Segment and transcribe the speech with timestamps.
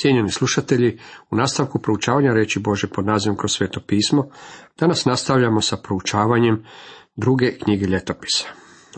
[0.00, 0.98] Cijenjeni slušatelji,
[1.30, 4.30] u nastavku proučavanja reći Bože pod nazivom kroz sveto pismo,
[4.78, 6.64] danas nastavljamo sa proučavanjem
[7.16, 8.46] druge knjige ljetopisa.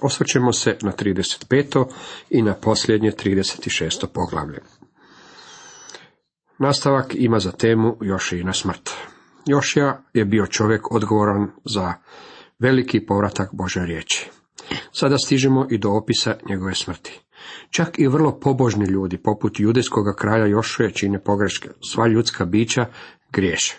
[0.03, 1.87] Osvrćemo se na 35.
[2.31, 4.07] i na posljednje 36.
[4.15, 4.59] poglavlje.
[6.59, 7.97] Nastavak ima za temu
[8.45, 8.91] na smrt.
[9.47, 11.95] Jošija je bio čovjek odgovoran za
[12.59, 14.31] veliki povratak Bože riječi.
[14.93, 17.21] Sada stižemo i do opisa njegove smrti.
[17.71, 21.69] Čak i vrlo pobožni ljudi, poput judejskog kralja Jošuje, čine pogreške.
[21.93, 22.87] Sva ljudska bića
[23.33, 23.79] griješe.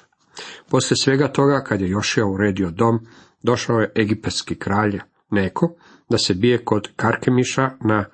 [0.70, 3.00] Poslije svega toga, kad je Jošija uredio dom,
[3.44, 5.76] došao je egipatski kralj Neko,
[6.10, 8.06] da se bije kod Karkemiša na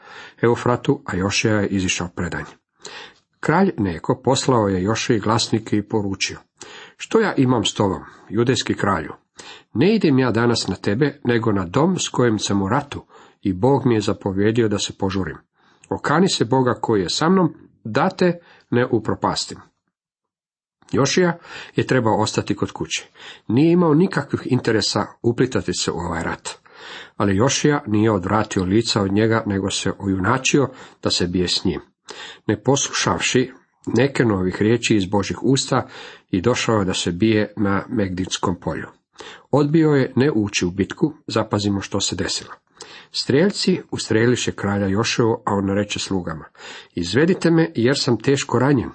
[0.42, 2.52] Eufratu, a Jošija je izišao predanje.
[3.40, 6.38] Kralj Neko poslao je Jošiji glasnike i poručio.
[6.98, 9.14] Što ja imam s tobom, judejski kralju?
[9.74, 13.06] Ne idem ja danas na tebe, nego na dom s kojim sam u ratu,
[13.42, 15.38] i Bog mi je zapovjedio da se požurim.
[15.90, 19.58] Okani se Boga koji je sa mnom, da te ne upropastim.
[20.92, 21.38] Jošija
[21.76, 23.08] je trebao ostati kod kuće.
[23.48, 26.50] Nije imao nikakvih interesa uplitati se u ovaj rat.
[27.18, 30.70] Ali Jošija nije odvratio lica od njega, nego se ojunačio
[31.04, 31.82] da se bije s njim.
[32.48, 33.52] Ne poslušavši
[33.88, 35.88] neke novih riječi iz Božih usta
[36.30, 38.88] i došao je da se bije na Megdinskom polju.
[39.52, 42.52] Odbio je ne ući u bitku, zapazimo što se desilo.
[43.12, 46.46] Strijelci ustreliše kralja Joševo, a on reče slugama,
[46.96, 48.90] izvedite me jer sam teško ranjen.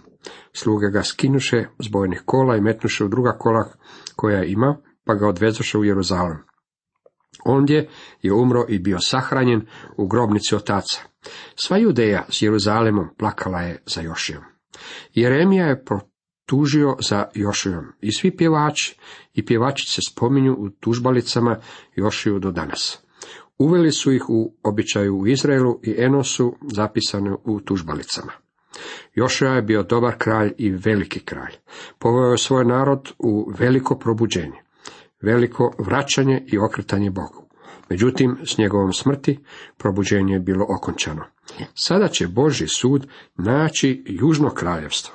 [0.53, 3.73] Sluge ga skinuše s bojnih kola i metnuše u druga kola
[4.17, 6.39] koja je imao, pa ga odvezoše u Jeruzalem.
[7.45, 7.89] Ondje
[8.23, 9.67] je umro i bio sahranjen
[9.97, 11.01] u grobnici otaca.
[11.55, 14.43] Sva Judeja s Jeruzalemom plakala je za Jošijom.
[15.15, 18.97] Jeremija je protužio za Jošijom i svi pjevači
[19.35, 21.57] i pjevačice spominju u tužbalicama
[21.97, 23.03] Jošiju do danas.
[23.59, 28.33] Uveli su ih u običaju u Izraelu i Enosu zapisane u tužbalicama.
[29.15, 31.53] Jošija je bio dobar kralj i veliki kralj.
[31.99, 34.63] Poveo je svoj narod u veliko probuđenje,
[35.21, 37.43] veliko vraćanje i okretanje Bogu.
[37.89, 39.39] Međutim, s njegovom smrti
[39.79, 41.25] probuđenje je bilo okončano.
[41.75, 45.15] Sada će Boži sud naći južno kraljevstvo.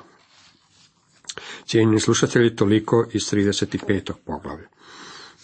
[1.65, 4.11] Cijenjeni slušatelji, toliko iz 35.
[4.25, 4.67] poglavlja.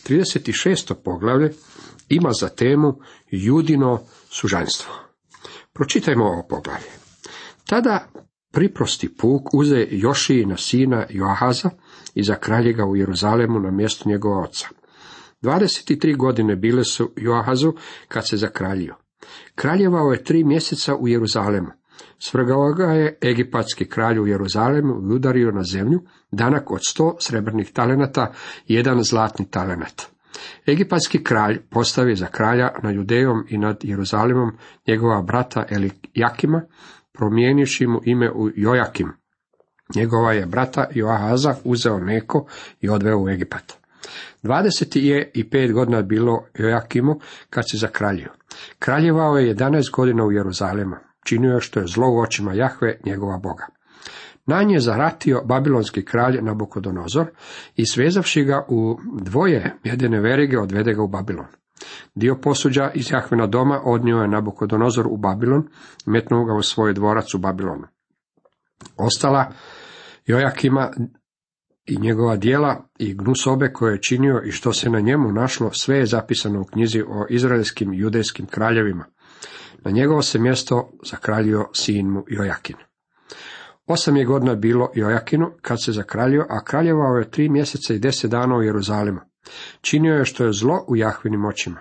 [0.10, 0.94] 36.
[1.04, 1.54] poglavlje
[2.10, 3.00] ima za temu
[3.32, 4.00] Judino
[4.30, 4.94] sužanstvo.
[5.74, 6.90] Pročitajmo ovo poglavlje.
[7.66, 8.08] Tada
[8.52, 11.70] priprosti puk uze Jošijina sina Joahaza
[12.16, 14.68] i za kraljega u Jeruzalemu na mjestu njegova oca.
[15.42, 17.74] 23 godine bile su Joahazu
[18.08, 18.96] kad se zakraljio.
[19.56, 21.68] Kraljevao je tri mjeseca u Jeruzalemu.
[22.20, 27.72] Svrgao ga je egipatski kralj u Jeruzalemu i udario na zemlju danak od sto srebrnih
[27.72, 28.32] talenata
[28.68, 30.14] i jedan zlatni talenat.
[30.68, 34.52] Egipatski kralj postavi za kralja nad Judejom i nad Jeruzalemom
[34.88, 36.62] njegova brata Elijakima,
[37.14, 39.12] promijenivši mu ime u Jojakim.
[39.96, 42.48] Njegova je brata Joahaza uzeo Neko
[42.82, 43.74] i odveo u Egipat.
[44.44, 48.32] Dvadeset je i pet godina bilo Jojakimu kad se zakraljio.
[48.80, 50.96] Kraljevao je jedanaest godina u Jeruzalemu.
[51.24, 53.68] Činio što je zlo u očima Jahve, njegova Boga.
[54.46, 57.28] Na nje zaratio babilonski kralj Nabukodonozor
[57.76, 61.46] i svezavši ga u dvoje jedine verige odvede ga u Babilon.
[62.16, 65.68] Dio posuđa iz Jahvena doma odnio je Nabukodonozor u Babilon,
[66.06, 67.88] metnuo ga u svoj dvorac u Babilonu.
[68.98, 69.52] Ostala
[70.26, 70.92] Jojakima
[71.86, 75.98] i njegova dijela i gnusobe koje je činio i što se na njemu našlo, sve
[75.98, 79.06] je zapisano u knjizi o izraelskim judejskim kraljevima.
[79.86, 82.76] Na njegovo se mjesto zakraljio sin mu Jojakin.
[83.86, 88.32] Osam je godina bilo Jojakinu kad se zakraljio, a kraljevao je tri mjeseca i deset
[88.32, 89.20] dana u Jeruzalemu.
[89.82, 91.80] Činio je što je zlo u Jahvinim očima.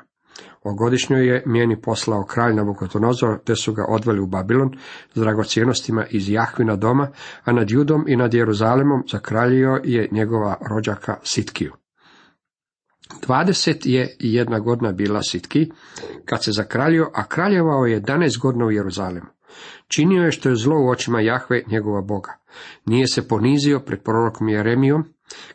[0.63, 4.71] O godišnjoj je mjeni poslao kralj Nabukodonosor, te su ga odveli u Babilon
[5.15, 7.09] s dragocjenostima iz Jahvina doma,
[7.45, 11.73] a nad Judom i nad Jeruzalemom zakraljio je njegova rođaka Sitkiju.
[13.27, 15.71] Dvadeset je jedna godina bila Sitki,
[16.25, 19.27] kad se zakraljio, a kraljevao je jedanaest godina u Jeruzalemu.
[19.89, 22.33] Činio je što je zlo u očima Jahve, njegova Boga.
[22.87, 25.05] Nije se ponizio pred prorokom Jeremijom,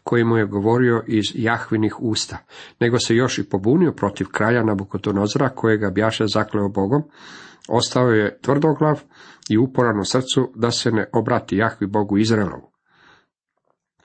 [0.03, 2.37] koji mu je govorio iz Jahvinih usta,
[2.79, 7.03] nego se još i pobunio protiv kralja Nabukotonozora, kojega bjaše zakleo Bogom,
[7.67, 9.01] ostao je tvrdoglav
[9.49, 12.71] i uporan u srcu da se ne obrati Jahvi Bogu Izraelovu.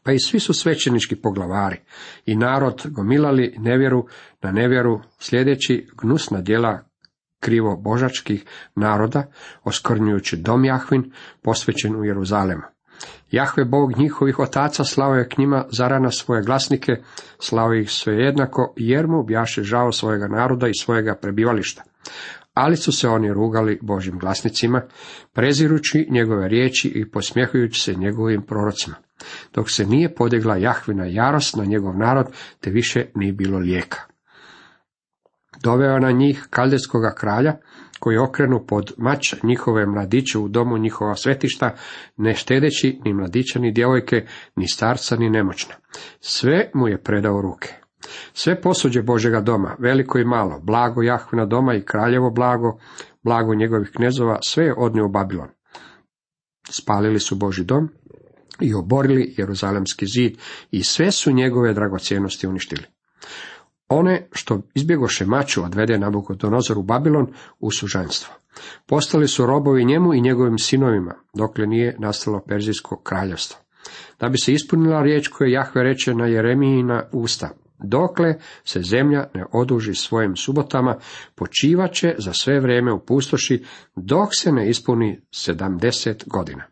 [0.02, 1.76] Pa i svi su svećenički poglavari
[2.26, 4.06] i narod gomilali nevjeru
[4.42, 6.80] na nevjeru, sljedeći gnusna djela
[7.40, 8.44] krivo božačkih
[8.74, 9.26] naroda,
[9.64, 11.12] oskrnjujući dom Jahvin,
[11.42, 12.62] posvećen u Jeruzalemu.
[13.30, 16.92] Jahve Bog njihovih otaca slao je k njima zarana svoje glasnike,
[17.38, 21.82] slao ih sve jednako, jer mu bjaše žao svojega naroda i svojega prebivališta.
[22.54, 24.82] ali su se oni rugali Božim glasnicima,
[25.32, 28.96] prezirući njegove riječi i posmjehujući se njegovim prorocima.
[29.54, 32.26] Dok se nije podigla Jahvina jarost na njegov narod,
[32.60, 33.98] te više nije bilo lijeka.
[35.62, 37.56] Doveo na njih kaldejskoga kralja,
[38.00, 41.74] koji okrenu pod mač njihove mladiće u domu njihova svetišta,
[42.16, 44.26] ne štedeći ni mladića, ni djevojke,
[44.56, 45.74] ni starca, ni nemoćna.
[46.20, 47.74] Sve mu je predao ruke.
[48.32, 52.78] Sve posuđe Božega doma, veliko i malo, blago Jahvina doma i kraljevo blago,
[53.22, 55.48] blago njegovih knezova, sve je odnio u Babilon.
[56.70, 57.88] Spalili su Boži dom
[58.62, 60.38] i oborili Jeruzalemski zid
[60.70, 62.84] i sve su njegove dragocjenosti uništili.
[63.88, 67.26] One što izbjegoše maču odvede Nabukodonozor u Babilon
[67.60, 68.34] u sužanstvo.
[68.86, 73.58] Postali su robovi njemu i njegovim sinovima, dokle nije nastalo Perzijsko kraljevstvo.
[74.20, 78.34] Da bi se ispunila riječ koju Jahve reče na Jeremijina usta, dokle
[78.64, 80.96] se zemlja ne oduži svojim subotama,
[81.34, 83.64] počivaće za sve vrijeme u pustoši,
[83.96, 86.71] dok se ne ispuni sedamdeset godina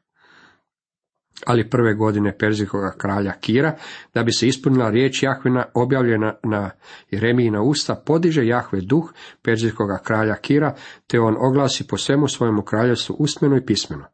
[1.47, 3.77] ali prve godine Perzijskoga kralja Kira,
[4.15, 6.71] da bi se ispunila riječ Jahvina objavljena na
[7.11, 10.75] Jeremijina usta, podiže Jahve duh Perzijskoga kralja Kira,
[11.07, 14.05] te on oglasi po svemu svojemu kraljevstvu usmeno i pismeno.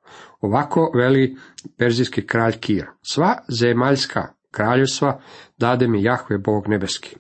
[0.41, 1.37] Ovako veli
[1.79, 2.87] Perzijski kralj Kir.
[3.03, 5.21] Sva zemaljska kraljevstva
[5.59, 7.17] dade mi Jahve Bog nebeski.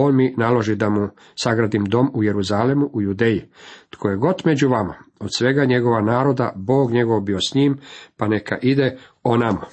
[0.00, 1.08] On mi naloži da mu
[1.42, 3.50] sagradim dom u Jeruzalemu, u Judeji.
[3.90, 7.78] Tko je god među vama, od svega njegova naroda, Bog njegov bio s njim,
[8.16, 9.66] pa neka ide o nama.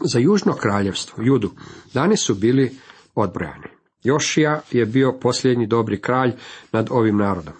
[0.00, 1.50] Za južno kraljevstvo, Judu,
[1.94, 2.76] dani su bili
[3.14, 3.68] odbrojani.
[4.02, 6.32] Jošija je bio posljednji dobri kralj
[6.72, 7.54] nad ovim narodom.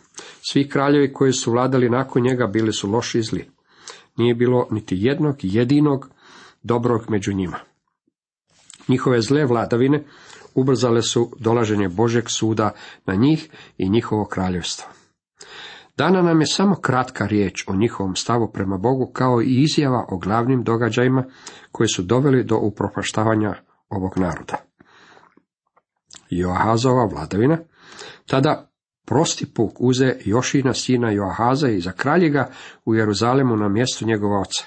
[0.51, 3.51] Svi kraljevi koji su vladali nakon njega bili su loši i zli.
[4.17, 6.09] Nije bilo niti jednog jedinog
[6.63, 7.59] dobrog među njima.
[8.89, 10.05] Njihove zle vladavine
[10.55, 12.71] ubrzale su dolaženje Božeg suda
[13.07, 14.89] na njih i njihovo kraljevstvo.
[15.97, 20.19] Dana nam je samo kratka riječ o njihovom stavu prema Bogu kao i izjava o
[20.19, 21.25] glavnim događajima
[21.73, 23.55] koji su doveli do upropaštavanja
[23.89, 24.57] ovog naroda.
[26.31, 27.59] Joahazova vladavina,
[28.27, 28.71] tada
[29.07, 31.93] prosti puk uze Jošina sina Joahaza i za
[32.33, 32.51] ga
[32.85, 34.65] u Jeruzalemu na mjestu njegova oca.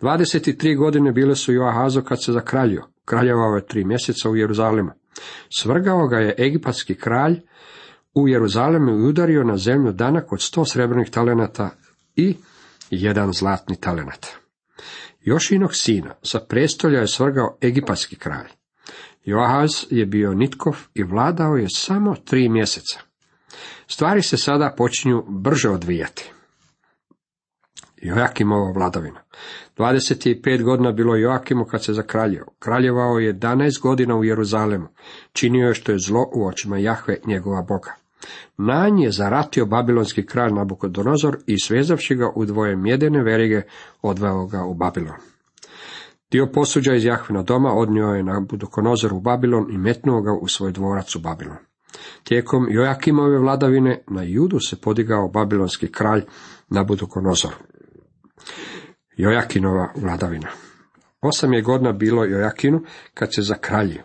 [0.00, 4.90] 23 godine bile su Joahazo kad se zakraljio, kraljevao je tri mjeseca u Jeruzalemu.
[5.58, 7.40] Svrgao ga je egipatski kralj
[8.14, 11.70] u Jeruzalemu i udario na zemlju danak od sto srebrnih talenata
[12.16, 12.36] i
[12.90, 14.26] jedan zlatni talenat.
[15.20, 18.48] Jošinog sina sa prestolja je svrgao egipatski kralj.
[19.24, 23.00] Joahaz je bio nitkov i vladao je samo tri mjeseca.
[23.86, 26.32] Stvari se sada počinju brže odvijati.
[27.96, 29.20] Joakimova vladavina.
[29.78, 32.46] 25 godina bilo Joakimu kad se zakraljio.
[32.58, 34.86] Kraljevao je 11 godina u Jeruzalemu.
[35.32, 37.94] Činio je što je zlo u očima Jahve, njegova Boga.
[38.56, 43.62] Nanj je zaratio babilonski kralj Nabukodonozor i svezavši ga u dvoje mjedene verige,
[44.02, 45.16] odveo ga u Babilon.
[46.30, 50.72] Dio posuđa iz Jahvina doma odnio je Nabukodonozor u Babilon i metnuo ga u svoj
[50.72, 51.56] dvorac u Babilon.
[52.24, 56.22] Tijekom Joakimove vladavine na judu se podigao babilonski kralj
[56.68, 57.52] Nabukodonozor.
[59.16, 60.48] Jojakinova vladavina.
[61.20, 62.82] Osam je godina bilo Jojakinu
[63.14, 64.02] kad se zakraljio,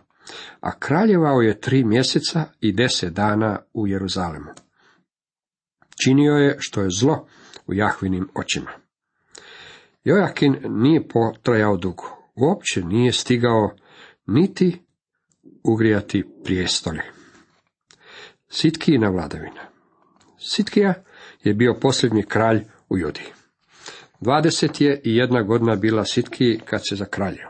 [0.59, 4.49] a kraljevao je tri mjeseca i deset dana u Jeruzalemu.
[6.03, 7.27] Činio je što je zlo
[7.67, 8.71] u Jahvinim očima.
[10.03, 12.03] Jojakin nije potrajao dugo,
[12.35, 13.75] uopće nije stigao
[14.27, 14.81] niti
[15.63, 17.03] ugrijati prijestolje.
[18.49, 19.61] Sitkijina vladavina.
[20.39, 20.93] Sitkija
[21.43, 23.40] je bio posljednji kralj u Judi.
[24.21, 27.49] Dvadeset je i jedna godina bila Sitki kad se zakraljio,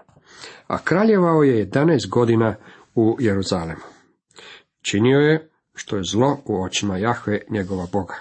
[0.68, 2.56] a kraljevao je jedanaest godina
[2.96, 3.82] u Jeruzalemu.
[4.82, 8.16] Činio je što je zlo u očima Jahve njegova Boga.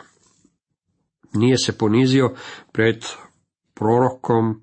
[1.33, 2.35] Nije se ponizio
[2.73, 3.05] pred
[3.75, 4.63] prorokom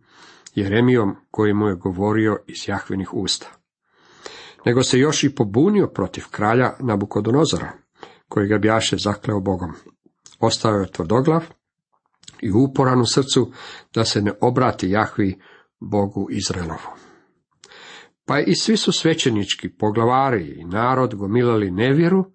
[0.56, 3.48] Jeremijom koji mu je govorio iz Jahvenih usta.
[4.66, 7.72] Nego se još i pobunio protiv kralja Nabukodonozora,
[8.30, 9.74] koji ga bjaše zakleo Bogom.
[10.40, 11.57] Ostao je tvrdoglav
[12.42, 13.52] i uporan u srcu
[13.94, 15.40] da se ne obrati Jahvi
[15.80, 16.90] Bogu Izraelovu.
[18.26, 22.26] Pa i svi su svećenički poglavari i narod gomilali nevjeru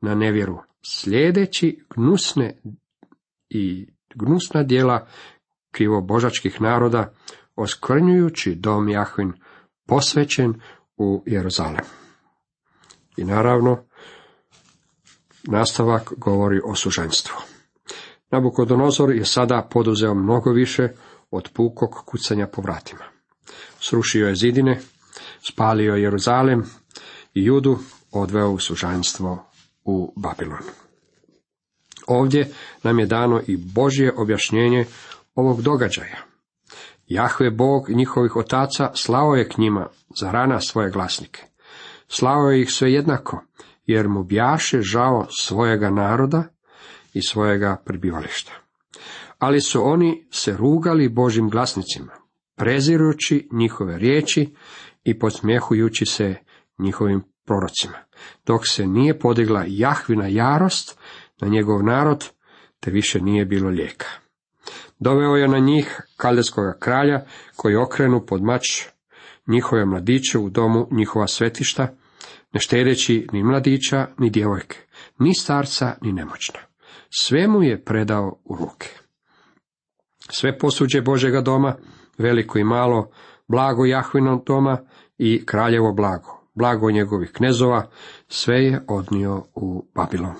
[0.00, 2.60] na nevjeru, sljedeći gnusne
[3.48, 5.06] i gnusna djela
[5.70, 7.14] krivobožačkih naroda,
[7.56, 9.32] oskrnjujući dom Jahvin
[9.86, 10.60] posvećen
[10.96, 11.84] u Jeruzalem.
[13.16, 13.84] I naravno,
[15.42, 17.49] nastavak govori o suženstvu.
[18.30, 20.88] Nabukodonozor je sada poduzeo mnogo više
[21.30, 23.04] od pukog kucanja po vratima.
[23.80, 24.80] Srušio je zidine,
[25.52, 26.64] spalio Jeruzalem
[27.34, 27.78] i Judu
[28.12, 29.44] odveo u sužanstvo
[29.84, 30.62] u Babilon.
[32.06, 34.84] Ovdje nam je dano i Božje objašnjenje
[35.34, 36.18] ovog događaja.
[37.06, 39.86] Jahve Bog njihovih otaca slao je k njima
[40.20, 41.42] za rana svoje glasnike.
[42.08, 43.44] Slao je ih sve jednako,
[43.86, 46.44] jer mu bjaše žao svojega naroda
[47.12, 48.52] i svojega prebivališta.
[49.38, 52.12] Ali su oni se rugali Božim glasnicima,
[52.56, 54.54] prezirući njihove riječi
[55.04, 56.34] i podsmjehujući se
[56.78, 57.98] njihovim prorocima,
[58.46, 60.98] dok se nije podigla Jahvina jarost
[61.40, 62.28] na njegov narod,
[62.80, 64.06] te više nije bilo lijeka.
[64.98, 67.24] Doveo je na njih kaldeskog kralja,
[67.56, 68.62] koji okrenu pod mač
[69.46, 71.88] njihove mladiće u domu njihova svetišta,
[72.52, 74.78] ne štedeći ni mladića, ni djevojke,
[75.18, 76.69] ni starca, ni nemoćna.
[77.10, 78.88] Sve mu je predao u ruke.
[80.30, 81.76] Sve posuđe Božega doma,
[82.18, 83.10] veliko i malo,
[83.48, 84.78] blago Jahvinog doma
[85.18, 87.90] i kraljevo blago, blago njegovih knezova,
[88.28, 90.34] sve je odnio u Babilon.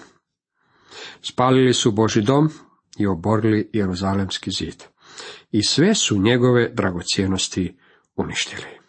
[1.23, 2.49] Spalili su Boži dom
[2.99, 4.85] i oborili Jeruzalemski zid.
[5.51, 7.79] I sve su njegove dragocjenosti
[8.17, 8.81] uništili.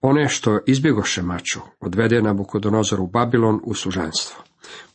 [0.00, 4.42] One što izbjegoše maču, odvede na Bukodonozoru u Babilon u služanstvo.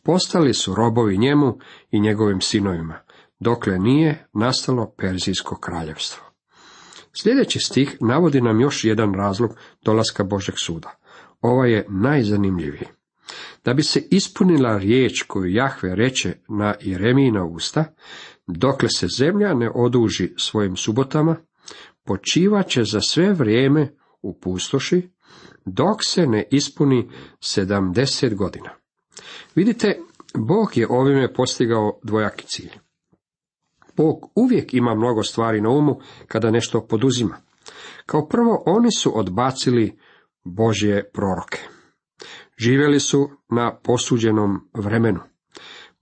[0.03, 1.57] Postali su robovi njemu
[1.91, 3.00] i njegovim sinovima,
[3.39, 6.24] dokle nije nastalo Perzijsko kraljevstvo.
[7.22, 11.00] Sljedeći stih navodi nam još jedan razlog dolaska Božeg suda.
[11.41, 12.88] Ova je najzanimljiviji.
[13.65, 17.86] Da bi se ispunila riječ koju Jahve reče na Jeremijina usta,
[18.48, 21.36] dokle se zemlja ne oduži svojim subotama,
[22.03, 25.10] počivaće za sve vrijeme u pustoši,
[25.65, 28.69] dok se ne ispuni sedamdeset godina.
[29.55, 30.00] Vidite,
[30.38, 32.71] Bog je ovime postigao dvojaki cilj.
[33.97, 37.38] Bog uvijek ima mnogo stvari na umu kada nešto poduzima.
[38.05, 40.00] Kao prvo, oni su odbacili
[40.43, 41.59] Božje proroke.
[42.57, 45.19] Živjeli su na posuđenom vremenu.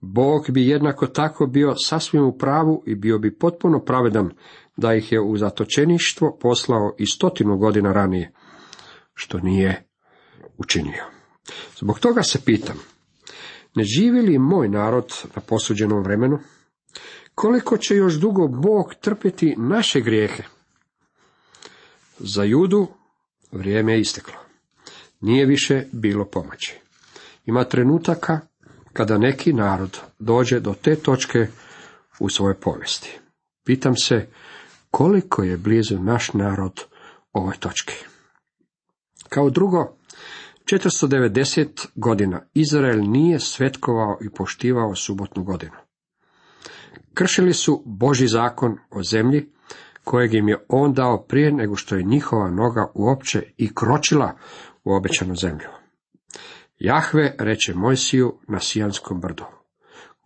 [0.00, 4.30] Bog bi jednako tako bio sasvim u pravu i bio bi potpuno pravedan
[4.76, 8.32] da ih je u zatočeništvo poslao i stotinu godina ranije,
[9.14, 9.88] što nije
[10.58, 11.04] učinio.
[11.76, 12.76] Zbog toga se pitam,
[13.74, 16.38] ne živi li moj narod na posuđenom vremenu?
[17.34, 20.42] Koliko će još dugo Bog trpjeti naše grijehe?
[22.18, 22.86] Za judu
[23.52, 24.34] vrijeme je isteklo.
[25.20, 26.80] Nije više bilo pomoći.
[27.46, 28.40] Ima trenutaka
[28.92, 31.46] kada neki narod dođe do te točke
[32.18, 33.18] u svojoj povijesti.
[33.64, 34.28] Pitam se
[34.90, 36.84] koliko je blizu naš narod
[37.32, 37.94] ovoj točki.
[39.28, 39.96] Kao drugo,
[40.72, 45.76] 490 godina Izrael nije svetkovao i poštivao subotnu godinu.
[47.14, 49.52] Kršili su Boži zakon o zemlji,
[50.04, 54.36] kojeg im je on dao prije nego što je njihova noga uopće i kročila
[54.84, 55.68] u obećanu zemlju.
[56.78, 59.44] Jahve reče Mojsiju na Sijanskom brdu.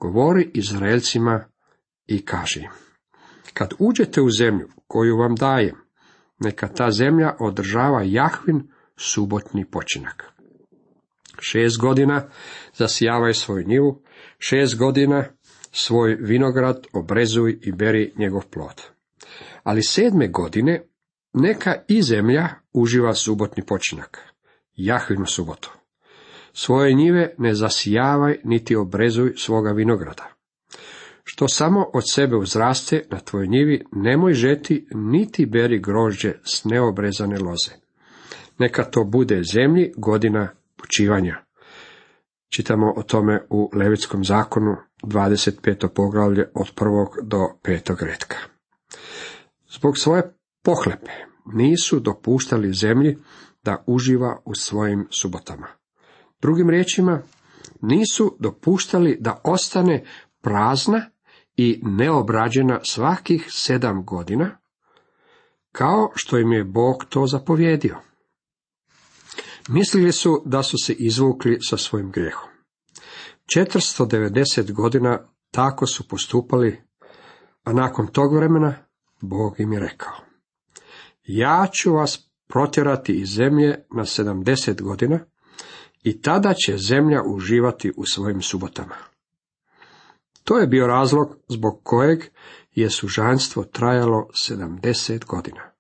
[0.00, 1.45] Govori Izraelcima
[2.07, 2.71] i kaži im.
[3.54, 5.76] Kad uđete u zemlju koju vam dajem,
[6.38, 8.68] neka ta zemlja održava Jahvin
[8.99, 10.25] subotni počinak.
[11.40, 12.28] Šest godina
[12.75, 14.02] zasijavaj svoju njivu,
[14.38, 15.25] šest godina
[15.73, 18.83] svoj vinograd obrezuj i beri njegov plod.
[19.62, 20.83] Ali sedme godine
[21.33, 24.19] neka i zemlja uživa subotni počinak,
[24.75, 25.73] Jahvinu subotu.
[26.52, 30.26] Svoje njive ne zasijavaj niti obrezuj svoga vinograda.
[31.25, 37.38] Što samo od sebe uzraste na tvojoj njivi, nemoj žeti niti beri grožđe s neobrezane
[37.38, 37.88] loze.
[38.59, 41.37] Neka to bude zemlji godina počivanja.
[42.49, 45.88] Čitamo o tome u Levitskom zakonu 25.
[45.88, 48.37] poglavlje od prvog do petog redka.
[49.71, 51.11] Zbog svoje pohlepe
[51.55, 53.19] nisu dopuštali zemlji
[53.65, 55.67] da uživa u svojim subotama.
[56.41, 57.23] Drugim riječima,
[57.83, 60.05] nisu dopuštali da ostane
[60.43, 61.11] prazna
[61.57, 64.59] i neobrađena svakih sedam godina,
[65.73, 68.08] kao što im je Bog to zapovjedio.
[69.69, 72.49] Mislili su da su se izvukli sa svojim grijehom.
[73.57, 75.19] 490 godina
[75.51, 76.83] tako su postupali,
[77.65, 78.75] a nakon tog vremena
[79.21, 80.13] Bog im je rekao.
[81.25, 85.21] Ja ću vas protjerati iz zemlje na 70 godina
[86.03, 88.95] i tada će zemlja uživati u svojim subotama.
[90.45, 92.25] To je bio razlog zbog kojeg
[92.75, 95.71] je sužanstvo trajalo 70 godina.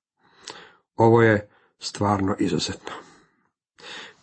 [0.96, 3.07] Ovo je stvarno izuzetno.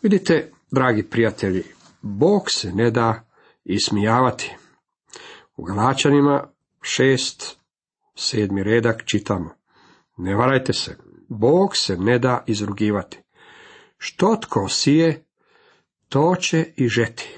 [0.02, 1.64] Vidite, dragi prijatelji,
[2.02, 3.28] Bog se ne da
[3.64, 4.56] ismijavati.
[5.58, 6.48] U Galačanima
[6.82, 7.58] šest,
[8.16, 9.50] sedmi redak čitamo.
[10.18, 10.98] Ne varajte se,
[11.30, 13.20] Bog se ne da izrugivati.
[13.98, 15.26] Što tko sije,
[16.10, 17.38] to će i žeti.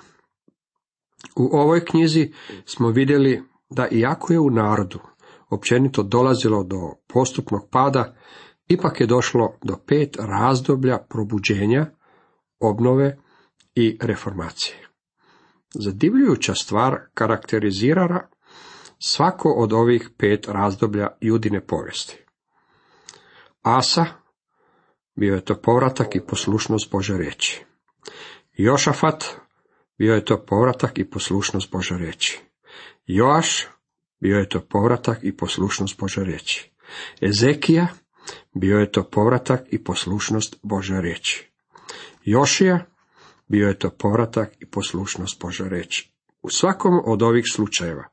[1.35, 2.33] U ovoj knjizi
[2.65, 4.99] smo vidjeli da iako je u narodu
[5.49, 8.15] općenito dolazilo do postupnog pada,
[8.67, 11.91] ipak je došlo do pet razdoblja probuđenja,
[12.59, 13.17] obnove
[13.75, 14.87] i reformacije.
[15.73, 18.27] Zadivljujuća stvar karakterizirala
[18.99, 22.23] svako od ovih pet razdoblja judine povijesti.
[23.61, 24.05] Asa,
[25.15, 27.65] bio je to povratak i poslušnost Bože riječi.
[28.53, 29.25] Jošafat,
[29.97, 32.41] bio je to povratak i poslušnost Bože riječi.
[33.05, 33.67] Joaš,
[34.19, 36.71] bio je to povratak i poslušnost Bože riječi.
[37.21, 37.87] Ezekija,
[38.53, 41.46] bio je to povratak i poslušnost Bože riječi.
[42.27, 42.85] Jošija,
[43.47, 46.11] bio je to povratak i poslušnost Bože riječi.
[46.41, 48.03] U svakom od ovih slučajeva,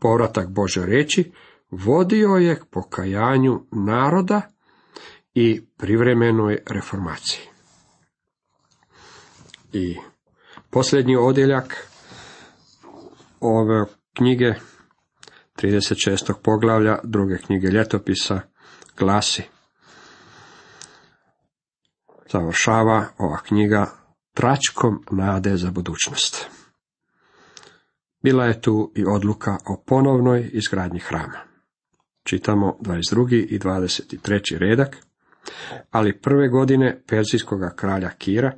[0.00, 1.32] povratak Bože riječi
[1.70, 4.42] vodio je k pokajanju naroda
[5.34, 7.42] i privremenoj reformaciji.
[9.72, 9.96] I
[10.70, 11.88] posljednji odjeljak
[13.40, 14.54] ove knjige
[15.56, 16.32] 36.
[16.42, 18.40] poglavlja druge knjige ljetopisa
[18.98, 19.51] glasi
[22.32, 23.86] završava ova knjiga
[24.34, 26.46] tračkom nade za budućnost.
[28.22, 31.38] Bila je tu i odluka o ponovnoj izgradnji hrama.
[32.24, 33.46] Čitamo 22.
[33.46, 34.58] i 23.
[34.58, 34.96] redak,
[35.90, 38.52] ali prve godine Perzijskog kralja Kira,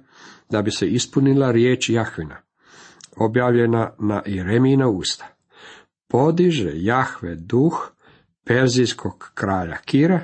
[0.51, 2.37] da bi se ispunila riječ Jahvina,
[3.17, 5.27] objavljena na Iremina usta.
[6.09, 7.91] Podiže Jahve duh
[8.45, 10.21] Perzijskog kralja Kira,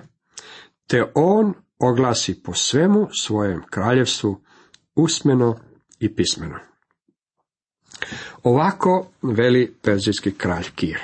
[0.87, 4.41] te on oglasi po svemu svojem kraljevstvu
[4.95, 5.57] usmeno
[5.99, 6.59] i pismeno.
[8.43, 11.01] Ovako veli perzijski kralj Kir.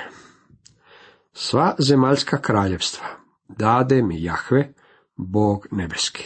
[1.33, 3.05] Sva zemaljska kraljevstva
[3.47, 4.73] dade mi Jahve,
[5.15, 6.23] Bog nebeski.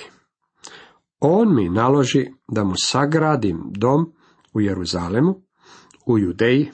[1.20, 4.14] On mi naloži da mu sagradim dom
[4.54, 5.42] u Jeruzalemu,
[6.06, 6.72] u Judeji,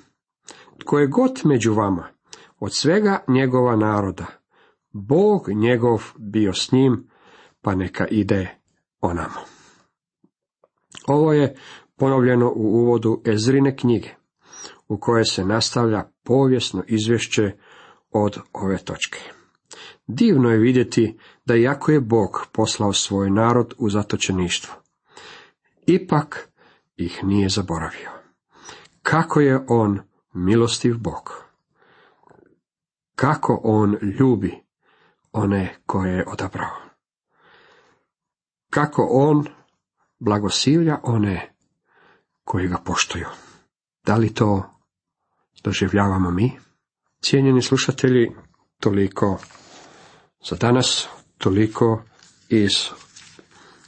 [0.79, 2.07] tko je god među vama,
[2.60, 4.25] od svega njegova naroda,
[4.91, 7.10] Bog njegov bio s njim,
[7.67, 8.57] pa neka ide
[9.01, 9.39] onamo.
[11.07, 11.56] Ovo je
[11.95, 14.10] ponovljeno u uvodu Ezrine knjige,
[14.88, 17.51] u kojoj se nastavlja povijesno izvješće
[18.12, 19.19] od ove točke.
[20.08, 24.75] Divno je vidjeti da iako je Bog poslao svoj narod u zatočeništvo,
[25.88, 26.49] ipak
[26.95, 28.10] ih nije zaboravio.
[29.01, 29.99] Kako je on
[30.34, 31.43] milostiv Bog.
[33.15, 34.63] Kako on ljubi
[35.32, 36.87] one koje je odabrao.
[38.77, 39.45] Kako on
[40.19, 41.53] blagosilja one
[42.43, 43.25] koji ga poštuju.
[44.05, 44.63] Da li to
[45.63, 46.59] doživljavamo mi?
[47.21, 48.31] Cijenjeni slušatelji,
[48.79, 49.39] toliko
[50.49, 52.01] za danas, toliko
[52.49, 52.71] iz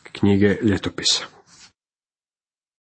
[0.04, 1.26] knjige ljetopisa.